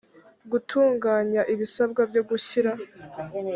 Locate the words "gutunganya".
0.51-1.41